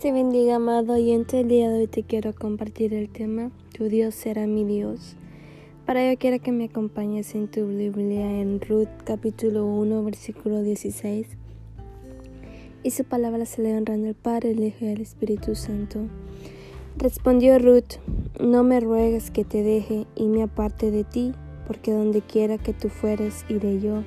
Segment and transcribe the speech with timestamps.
[0.00, 1.40] Te bendiga, amado oyente.
[1.40, 5.16] El día de hoy te quiero compartir el tema Tu Dios será mi Dios.
[5.86, 11.26] Para ello quiero que me acompañes en tu Biblia en Ruth capítulo 1 versículo 16.
[12.84, 15.98] Y su palabra se le honrando al Padre, el Hijo y el Espíritu Santo.
[16.96, 17.96] Respondió Ruth,
[18.38, 21.32] no me ruegues que te deje y me aparte de ti,
[21.66, 24.04] porque donde quiera que tú fueres, iré yo,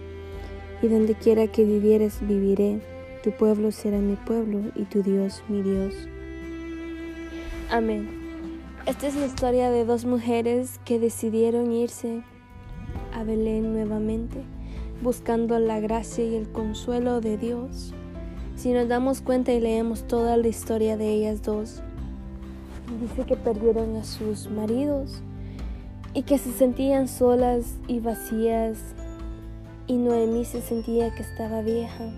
[0.81, 2.79] y donde quiera que vivieres, viviré
[3.23, 5.93] tu pueblo será mi pueblo y tu Dios mi Dios.
[7.69, 8.09] Amén.
[8.85, 12.23] Esta es la historia de dos mujeres que decidieron irse
[13.13, 14.41] a Belén nuevamente,
[15.03, 17.93] buscando la gracia y el consuelo de Dios.
[18.55, 21.83] Si nos damos cuenta y leemos toda la historia de ellas dos,
[22.99, 25.21] dice que perdieron a sus maridos
[26.13, 28.79] y que se sentían solas y vacías
[29.87, 32.11] y Noemí se sentía que estaba vieja.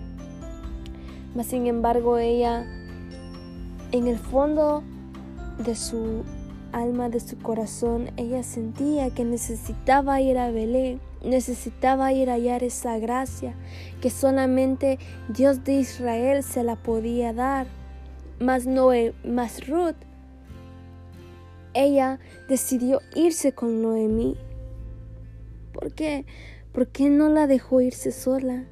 [1.34, 2.64] Mas sin embargo ella,
[3.92, 4.82] en el fondo
[5.58, 6.22] de su
[6.72, 12.62] alma, de su corazón, ella sentía que necesitaba ir a Belén, necesitaba ir a hallar
[12.62, 13.54] esa gracia
[14.00, 17.66] que solamente Dios de Israel se la podía dar.
[18.40, 19.94] Mas Noé, mas Ruth,
[21.72, 24.36] ella decidió irse con Noemí.
[25.72, 26.26] ¿Por qué?
[26.72, 28.64] ¿Por qué no la dejó irse sola?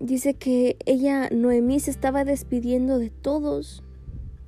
[0.00, 3.82] Dice que ella, Noemí, se estaba despidiendo de todos,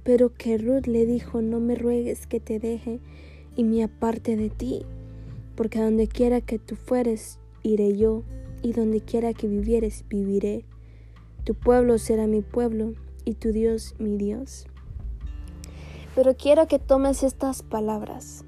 [0.02, 3.00] pero que Ruth le dijo, no me ruegues que te deje
[3.56, 4.84] y me aparte de ti,
[5.56, 8.22] porque a donde quiera que tú fueres, iré yo,
[8.62, 10.64] y donde quiera que vivieres, viviré.
[11.44, 14.66] Tu pueblo será mi pueblo, y tu Dios mi Dios.
[16.14, 18.44] Pero quiero que tomes estas palabras.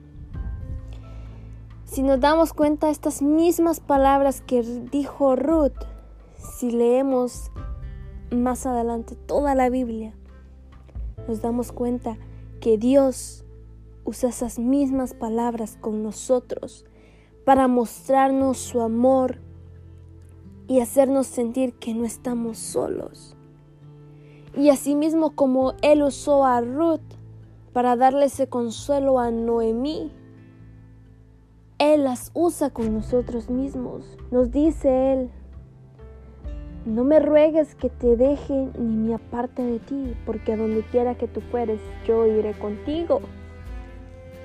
[1.84, 5.91] Si nos damos cuenta, estas mismas palabras que dijo Ruth,
[6.42, 7.50] si leemos
[8.30, 10.14] más adelante toda la Biblia,
[11.28, 12.18] nos damos cuenta
[12.60, 13.44] que Dios
[14.04, 16.84] usa esas mismas palabras con nosotros
[17.44, 19.38] para mostrarnos su amor
[20.68, 23.36] y hacernos sentir que no estamos solos.
[24.56, 27.00] Y asimismo como Él usó a Ruth
[27.72, 30.12] para darle ese consuelo a Noemí,
[31.78, 34.18] Él las usa con nosotros mismos.
[34.30, 35.30] Nos dice Él,
[36.84, 41.14] no me ruegues que te deje ni me aparte de ti, porque a donde quiera
[41.14, 43.20] que tú fueres, yo iré contigo.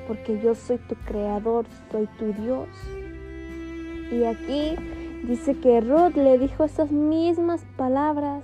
[0.08, 2.68] Porque yo soy tu creador, soy tu Dios.
[4.12, 4.76] Y aquí
[5.28, 8.44] dice que Ruth le dijo esas mismas palabras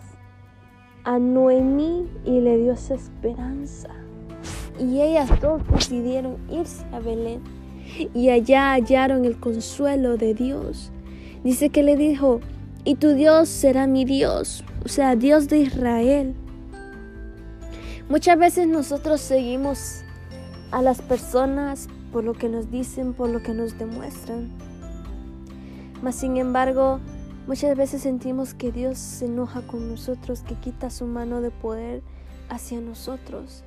[1.03, 3.89] a Noemí y le dio esa esperanza.
[4.79, 7.41] Y ellas dos decidieron irse a Belén
[8.13, 10.91] y allá hallaron el consuelo de Dios.
[11.43, 12.39] Dice que le dijo,
[12.85, 16.35] y tu Dios será mi Dios, o sea, Dios de Israel.
[18.09, 20.03] Muchas veces nosotros seguimos
[20.71, 24.51] a las personas por lo que nos dicen, por lo que nos demuestran.
[26.01, 26.99] Mas sin embargo,
[27.47, 32.01] muchas veces sentimos que Dios se enoja con nosotros, que quita su mano de poder
[32.49, 33.63] hacia nosotros.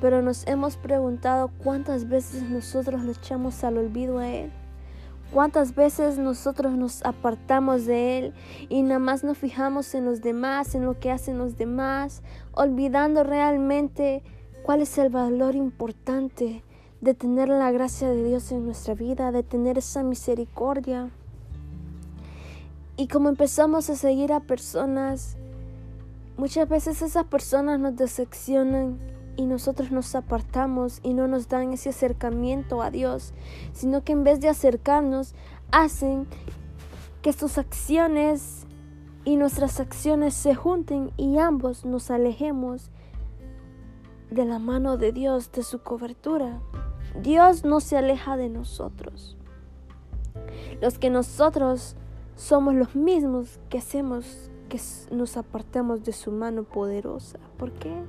[0.00, 4.50] Pero nos hemos preguntado cuántas veces nosotros le echamos al olvido a Él.
[5.32, 8.34] ¿Cuántas veces nosotros nos apartamos de Él
[8.70, 12.22] y nada más nos fijamos en los demás, en lo que hacen los demás,
[12.52, 14.22] olvidando realmente
[14.62, 16.64] cuál es el valor importante
[17.02, 21.10] de tener la gracia de Dios en nuestra vida, de tener esa misericordia?
[22.96, 25.36] Y como empezamos a seguir a personas,
[26.38, 28.98] muchas veces esas personas nos decepcionan
[29.38, 33.32] y nosotros nos apartamos y no nos dan ese acercamiento a Dios,
[33.72, 35.36] sino que en vez de acercarnos,
[35.70, 36.26] hacen
[37.22, 38.66] que sus acciones
[39.24, 42.90] y nuestras acciones se junten y ambos nos alejemos
[44.28, 46.60] de la mano de Dios, de su cobertura.
[47.22, 49.36] Dios no se aleja de nosotros.
[50.82, 51.94] Los que nosotros
[52.34, 54.80] somos los mismos que hacemos que
[55.12, 57.38] nos apartemos de su mano poderosa.
[57.56, 58.02] ¿Por qué?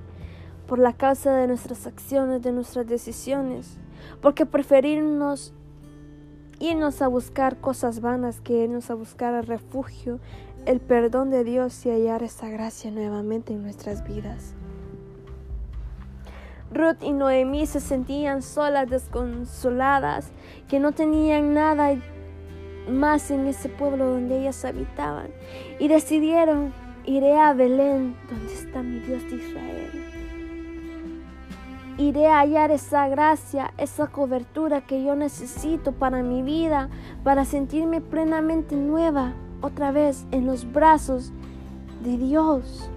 [0.70, 3.80] Por la causa de nuestras acciones, de nuestras decisiones,
[4.22, 5.52] porque preferirnos
[6.60, 10.20] irnos a buscar cosas vanas que irnos a buscar el refugio,
[10.68, 14.54] el perdón de Dios y hallar esa gracia nuevamente en nuestras vidas.
[16.72, 20.30] Ruth y Noemí se sentían solas, desconsoladas,
[20.68, 21.96] que no tenían nada
[22.88, 25.32] más en ese pueblo donde ellas habitaban
[25.80, 26.74] y decidieron
[27.06, 30.19] iré a Belén, donde está mi Dios de Israel
[32.00, 36.90] iré a hallar esa gracia, esa cobertura que yo necesito para mi vida,
[37.26, 41.34] para sentirme plenamente nueva otra vez en los brazos
[42.02, 42.90] de Dios.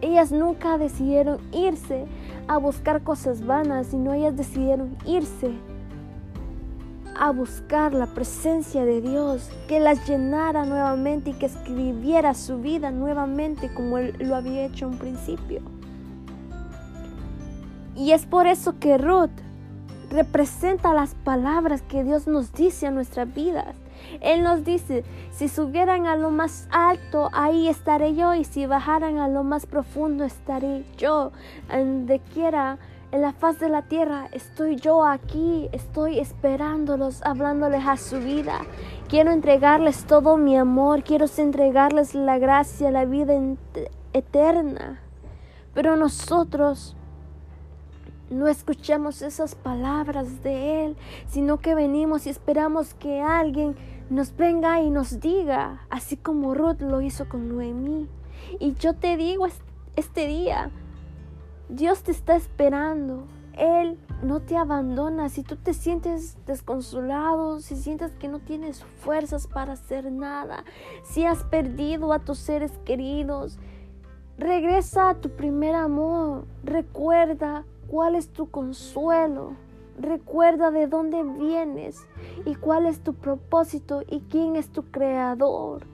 [0.00, 2.06] Ellas nunca decidieron irse
[2.48, 5.52] a buscar cosas vanas, sino ellas decidieron irse
[7.16, 12.90] a buscar la presencia de Dios, que las llenara nuevamente y que escribiera su vida
[12.90, 15.73] nuevamente como Él lo había hecho en principio.
[17.96, 19.30] Y es por eso que Ruth
[20.10, 23.74] representa las palabras que Dios nos dice a nuestras vidas.
[24.20, 29.18] Él nos dice, si subieran a lo más alto, ahí estaré yo, y si bajaran
[29.18, 31.32] a lo más profundo, estaré yo.
[31.68, 32.78] Donde quiera,
[33.12, 38.60] en la faz de la tierra, estoy yo aquí, estoy esperándolos, hablándoles a su vida.
[39.08, 43.34] Quiero entregarles todo mi amor, quiero entregarles la gracia, la vida
[44.12, 45.00] eterna.
[45.74, 46.96] Pero nosotros
[48.34, 50.96] no escuchamos esas palabras de Él,
[51.28, 53.76] sino que venimos y esperamos que alguien
[54.10, 58.08] nos venga y nos diga, así como Ruth lo hizo con Noemí.
[58.60, 59.46] Y yo te digo
[59.96, 60.70] este día,
[61.68, 63.26] Dios te está esperando.
[63.56, 65.28] Él no te abandona.
[65.28, 70.64] Si tú te sientes desconsolado, si sientes que no tienes fuerzas para hacer nada,
[71.04, 73.58] si has perdido a tus seres queridos,
[74.36, 76.46] regresa a tu primer amor.
[76.64, 77.64] Recuerda
[77.94, 79.52] cuál es tu consuelo.
[80.00, 82.04] Recuerda de dónde vienes
[82.44, 85.86] y cuál es tu propósito y quién es tu creador.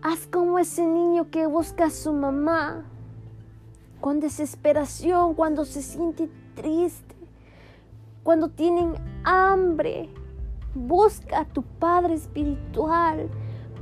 [0.00, 2.86] Haz como ese niño que busca a su mamá
[4.00, 7.14] con desesperación, cuando se siente triste,
[8.22, 10.08] cuando tienen hambre.
[10.74, 13.28] Busca a tu Padre Espiritual.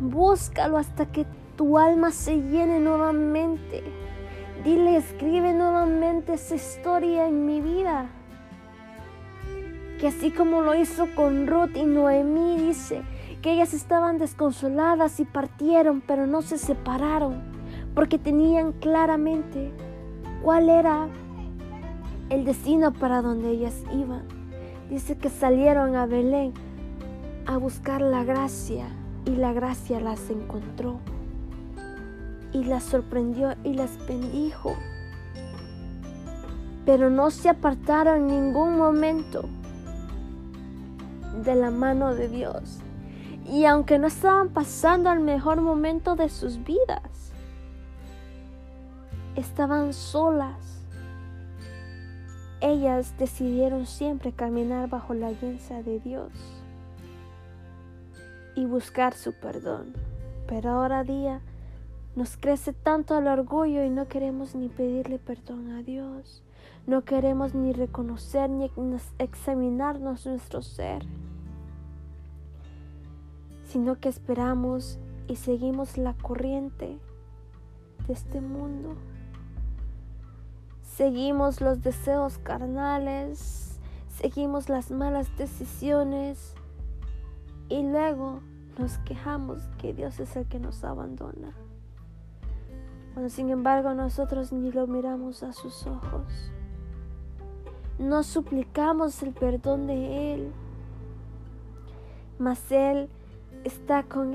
[0.00, 1.26] Búscalo hasta que
[1.56, 4.03] tu alma se llene nuevamente.
[4.64, 8.08] Dile, escribe nuevamente esa historia en mi vida
[10.00, 13.02] que así como lo hizo con Ruth y Noemí, dice
[13.42, 17.42] que ellas estaban desconsoladas y partieron, pero no se separaron,
[17.94, 19.72] porque tenían claramente
[20.42, 21.08] cuál era
[22.30, 24.24] el destino para donde ellas iban.
[24.88, 26.54] Dice que salieron a Belén
[27.46, 28.86] a buscar la gracia
[29.26, 31.00] y la gracia las encontró
[32.54, 34.74] y las sorprendió y las bendijo.
[36.86, 39.48] Pero no se apartaron en ningún momento
[41.44, 42.78] de la mano de Dios.
[43.46, 47.32] Y aunque no estaban pasando al mejor momento de sus vidas,
[49.34, 50.56] estaban solas.
[52.60, 56.32] Ellas decidieron siempre caminar bajo la guía de Dios
[58.54, 59.92] y buscar su perdón.
[60.46, 61.40] Pero ahora día
[62.16, 66.42] nos crece tanto el orgullo y no queremos ni pedirle perdón a Dios.
[66.86, 68.70] No queremos ni reconocer ni
[69.18, 71.04] examinarnos nuestro ser
[73.74, 76.96] sino que esperamos y seguimos la corriente
[78.06, 78.94] de este mundo.
[80.80, 86.54] Seguimos los deseos carnales, seguimos las malas decisiones
[87.68, 88.42] y luego
[88.78, 91.63] nos quejamos que Dios es el que nos abandona.
[93.14, 96.52] Cuando sin embargo nosotros ni lo miramos a sus ojos.
[97.98, 100.52] No suplicamos el perdón de Él,
[102.40, 103.08] mas Él
[103.62, 104.34] está con,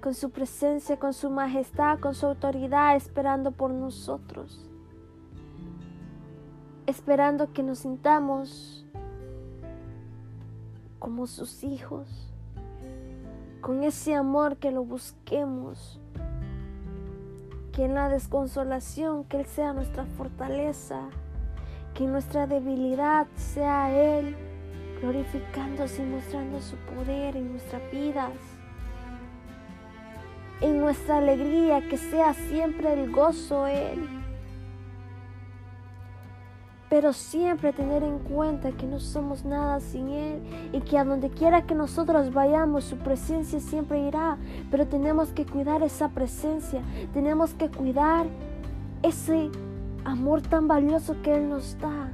[0.00, 4.66] con su presencia, con su majestad, con su autoridad, esperando por nosotros.
[6.86, 8.86] Esperando que nos sintamos
[10.98, 12.32] como sus hijos,
[13.60, 15.99] con ese amor que lo busquemos,
[17.72, 21.00] que en la desconsolación, que Él sea nuestra fortaleza,
[21.94, 24.36] que en nuestra debilidad sea Él
[25.00, 28.32] glorificándose y mostrando su poder en nuestras vidas.
[30.60, 34.19] En nuestra alegría, que sea siempre el gozo Él.
[36.90, 40.42] Pero siempre tener en cuenta que no somos nada sin Él
[40.72, 44.36] y que a donde quiera que nosotros vayamos, su presencia siempre irá.
[44.72, 46.82] Pero tenemos que cuidar esa presencia,
[47.14, 48.26] tenemos que cuidar
[49.04, 49.50] ese
[50.04, 52.12] amor tan valioso que Él nos da.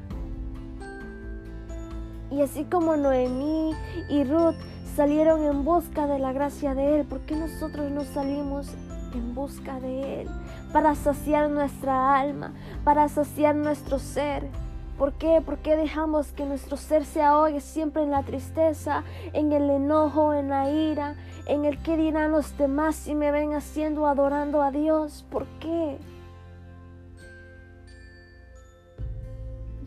[2.31, 3.73] Y así como Noemí
[4.11, 4.57] y Ruth
[4.95, 8.69] salieron en busca de la gracia de Él, ¿por qué nosotros no salimos
[9.15, 10.29] en busca de Él?
[10.71, 12.53] Para saciar nuestra alma,
[12.85, 14.51] para saciar nuestro ser.
[14.99, 15.43] ¿Por qué?
[15.45, 20.49] Porque dejamos que nuestro ser se ahogue siempre en la tristeza, en el enojo, en
[20.49, 25.27] la ira, en el que dirán los demás si me ven haciendo adorando a Dios.
[25.31, 25.99] ¿Por qué?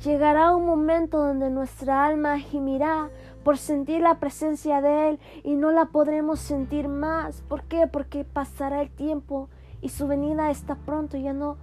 [0.03, 3.09] Llegará un momento donde nuestra alma gimirá
[3.43, 7.41] por sentir la presencia de Él y no la podremos sentir más.
[7.41, 7.87] ¿Por qué?
[7.87, 9.49] Porque pasará el tiempo
[9.81, 11.57] y su venida está pronto, ya no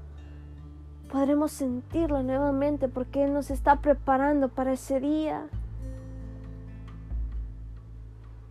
[1.10, 5.48] podremos sentirlo nuevamente porque Él nos está preparando para ese día.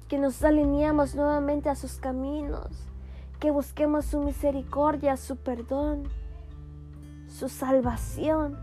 [0.07, 2.87] Que nos alineamos nuevamente a sus caminos,
[3.39, 6.03] que busquemos su misericordia, su perdón,
[7.27, 8.57] su salvación.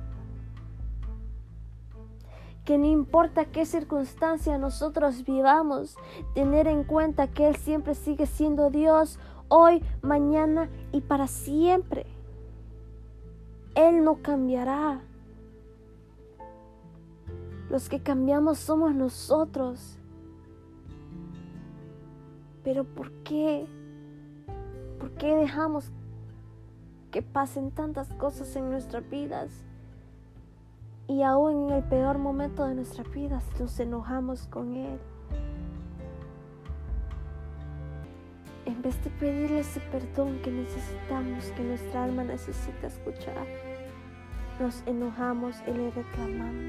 [2.64, 5.96] Que no importa qué circunstancia nosotros vivamos,
[6.34, 9.18] tener en cuenta que Él siempre sigue siendo Dios
[9.48, 12.06] hoy, mañana y para siempre.
[13.74, 15.00] Él no cambiará.
[17.70, 19.98] Los que cambiamos somos nosotros.
[22.64, 23.66] Pero ¿por qué?
[24.98, 25.90] ¿Por qué dejamos
[27.10, 29.50] que pasen tantas cosas en nuestras vidas?
[31.08, 34.98] Y aún en el peor momento de nuestras vidas nos enojamos con Él.
[38.82, 43.46] En vez de pedirle ese perdón que necesitamos, que nuestra alma necesita escuchar,
[44.58, 46.64] nos enojamos y le reclamamos.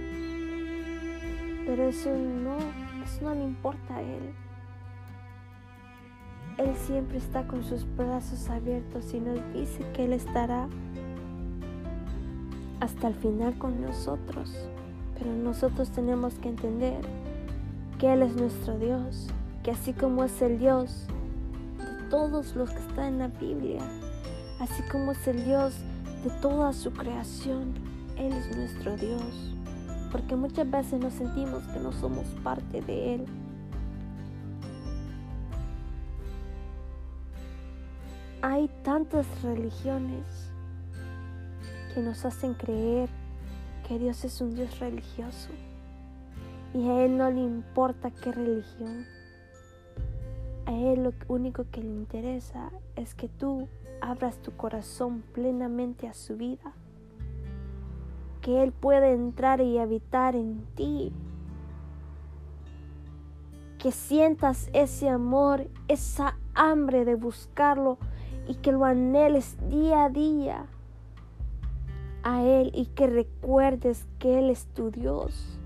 [1.66, 2.58] Pero eso no,
[3.04, 4.32] eso no le importa a Él.
[6.60, 10.68] Él siempre está con sus brazos abiertos y nos dice que Él estará
[12.80, 14.70] hasta el final con nosotros.
[15.18, 17.02] Pero nosotros tenemos que entender
[17.98, 19.30] que Él es nuestro Dios,
[19.64, 21.08] que así como es el Dios
[22.14, 23.82] todos los que están en la Biblia,
[24.60, 25.74] así como es el Dios
[26.24, 27.74] de toda su creación.
[28.16, 29.56] Él es nuestro Dios,
[30.12, 33.26] porque muchas veces nos sentimos que no somos parte de Él.
[38.44, 40.52] Hay tantas religiones
[41.96, 43.10] que nos hacen creer
[43.88, 45.50] que Dios es un Dios religioso
[46.76, 49.23] y a Él no le importa qué religión.
[50.66, 53.68] A Él lo único que le interesa es que tú
[54.02, 56.74] abras tu corazón plenamente a su vida.
[58.42, 61.12] Que Él pueda entrar y habitar en ti.
[63.78, 67.98] Que sientas ese amor, esa hambre de buscarlo
[68.48, 70.68] y que lo anheles día a día
[72.24, 75.60] a Él y que recuerdes que Él es tu Dios.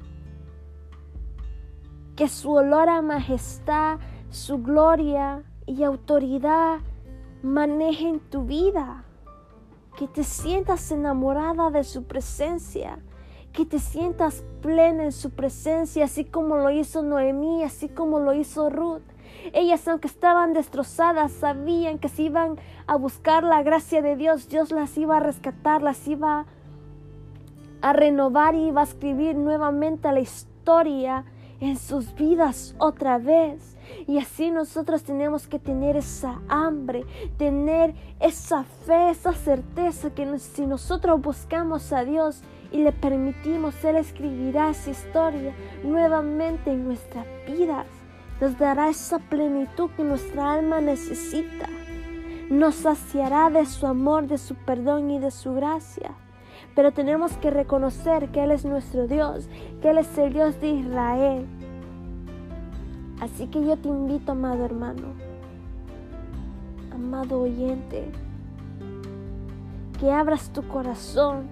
[2.16, 4.00] Que su olor a majestad
[4.30, 6.80] su gloria y autoridad
[7.44, 9.04] manejen tu vida.
[9.98, 13.00] Que te sientas enamorada de su presencia.
[13.52, 18.34] Que te sientas plena en su presencia, así como lo hizo Noemí, así como lo
[18.34, 19.02] hizo Ruth.
[19.54, 24.72] Ellas, aunque estaban destrozadas, sabían que si iban a buscar la gracia de Dios, Dios
[24.72, 26.46] las iba a rescatar, las iba
[27.82, 31.26] a renovar y iba a escribir nuevamente la historia
[31.60, 33.76] en sus vidas otra vez.
[34.08, 37.06] Y así nosotros tenemos que tener esa hambre,
[37.38, 43.96] tener esa fe, esa certeza que si nosotros buscamos a Dios y le permitimos, Él
[43.96, 47.86] escribirá esa historia nuevamente en nuestras vidas.
[48.42, 51.68] Nos dará esa plenitud que nuestra alma necesita.
[52.50, 56.16] Nos saciará de su amor, de su perdón y de su gracia.
[56.76, 59.50] Pero tenemos que reconocer que Él es nuestro Dios,
[59.82, 61.46] que Él es el Dios de Israel.
[63.20, 65.14] Así que yo te invito, amado hermano,
[66.94, 68.12] amado oyente,
[70.00, 71.48] que abras tu corazón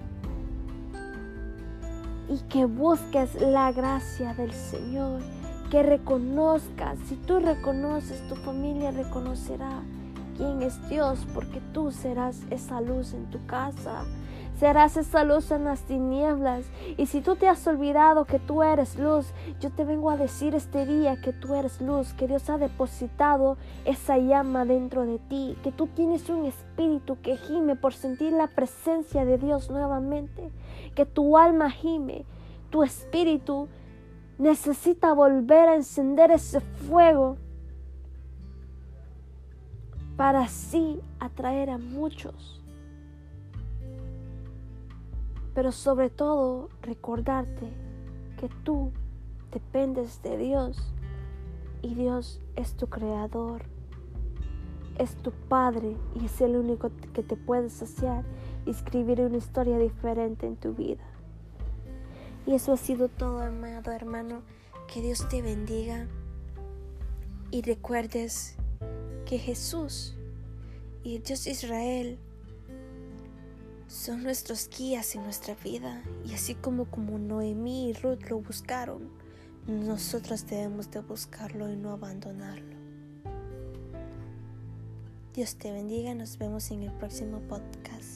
[2.28, 5.20] y que busques la gracia del Señor,
[5.70, 9.82] que reconozcas, si tú reconoces, tu familia reconocerá
[10.36, 14.04] quién es Dios, porque tú serás esa luz en tu casa,
[14.58, 16.64] serás esa luz en las tinieblas.
[16.96, 20.54] Y si tú te has olvidado que tú eres luz, yo te vengo a decir
[20.54, 25.56] este día que tú eres luz, que Dios ha depositado esa llama dentro de ti,
[25.62, 30.50] que tú tienes un espíritu que gime por sentir la presencia de Dios nuevamente,
[30.94, 32.24] que tu alma gime,
[32.70, 33.68] tu espíritu
[34.38, 37.36] necesita volver a encender ese fuego
[40.16, 42.65] para así atraer a muchos
[45.56, 47.66] pero sobre todo recordarte
[48.38, 48.92] que tú
[49.50, 50.92] dependes de Dios
[51.80, 53.62] y Dios es tu creador,
[54.98, 58.22] es tu Padre y es el único que te puede saciar
[58.66, 61.04] y escribir una historia diferente en tu vida.
[62.46, 64.42] Y eso ha sido todo, amado hermano.
[64.92, 66.06] Que Dios te bendiga
[67.50, 68.56] y recuerdes
[69.24, 70.18] que Jesús
[71.02, 72.18] y Dios Israel
[73.88, 79.10] son nuestros guías en nuestra vida y así como como Noemí y Ruth lo buscaron,
[79.66, 82.76] nosotros debemos de buscarlo y no abandonarlo.
[85.34, 88.15] Dios te bendiga, nos vemos en el próximo podcast.